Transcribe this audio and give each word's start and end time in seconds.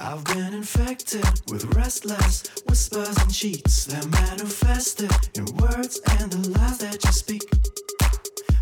I've 0.00 0.24
been 0.26 0.54
infected 0.54 1.24
with 1.50 1.64
restless 1.74 2.44
whispers 2.68 3.16
and 3.16 3.34
cheats 3.34 3.86
that 3.86 4.06
manifested 4.10 5.10
in 5.34 5.44
words 5.56 6.00
and 6.18 6.30
the 6.30 6.50
lies 6.50 6.78
that 6.78 7.04
you 7.04 7.10
speak. 7.10 7.42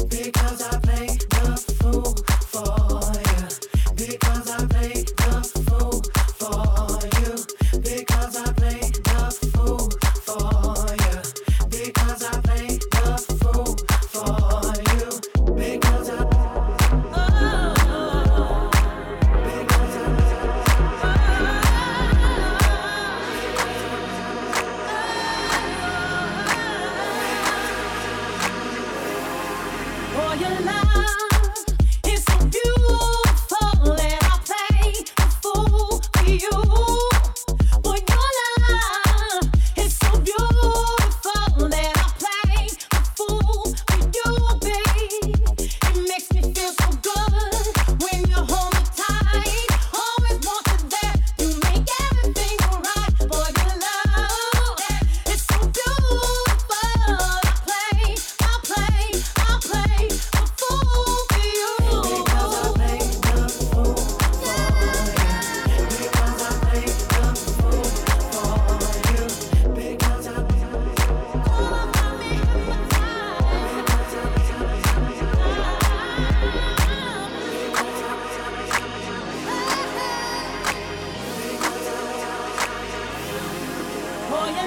Because 0.08 0.62
I 0.62 0.78
played 0.80 1.20
the 1.20 1.56
fool 1.78 2.14
for 2.52 2.64
you. 3.12 4.06
Because 4.06 4.50
I 4.50 4.66
played 4.66 5.08
the 5.08 5.55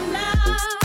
love. 0.08 0.79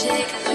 shake 0.00 0.49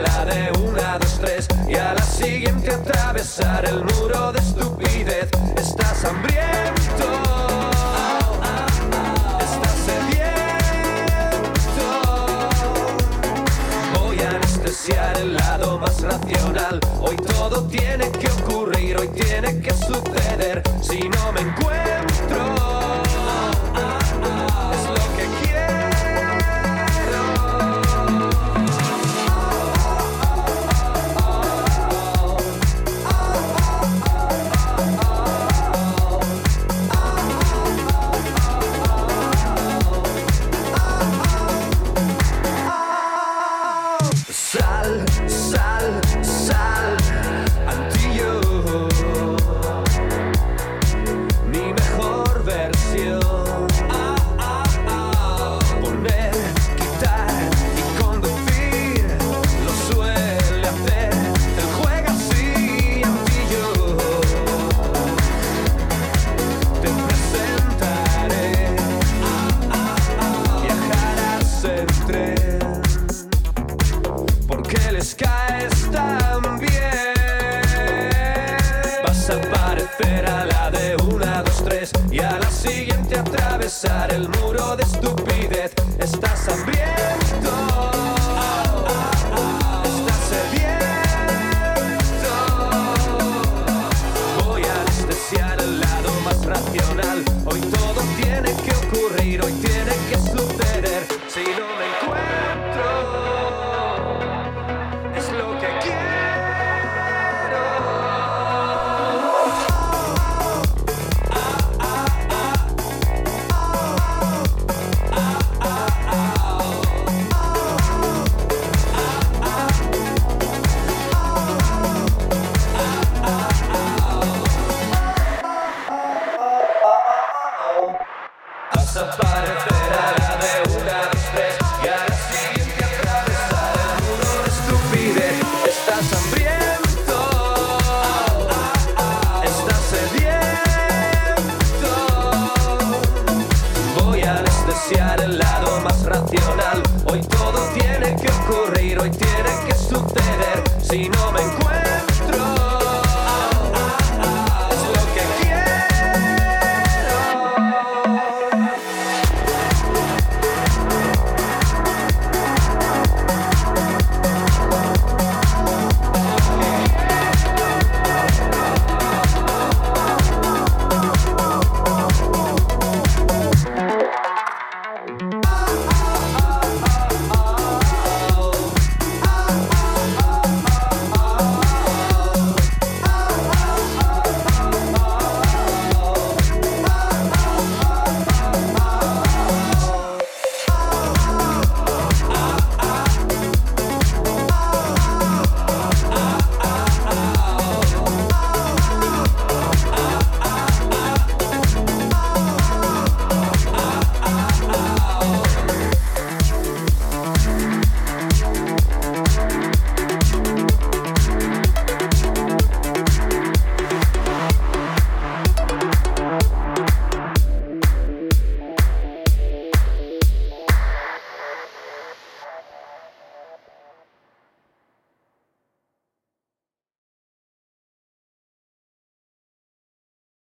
la 0.00 0.24
de 0.24 0.50
una, 0.60 0.98
dos, 0.98 1.18
tres 1.20 1.48
y 1.68 1.74
a 1.74 1.94
la 1.94 2.02
siguiente 2.02 2.72
atravesar 2.72 3.64
el 3.66 3.84
muro 3.84 4.32
de 4.32 4.38
estupidez. 4.38 5.28
Estás 5.56 6.04
hambriento. 6.04 7.06
Estás 9.40 9.76
sediento. 9.86 10.98
Voy 13.98 14.20
a 14.20 14.30
anestesiar 14.30 15.16
el 15.18 15.34
lado 15.34 15.78
más 15.78 16.00
racional. 16.02 16.80
Hoy 17.00 17.16
todo 17.16 17.64
tiene 17.64 18.10
que 18.10 18.28
ocurrir, 18.28 18.96
hoy 18.98 19.08
tiene 19.08 19.60
que 19.60 19.72
suceder. 19.72 20.62
Si 20.82 21.08
no 21.08 21.32
me 21.32 21.40
encuentro. 21.40 22.13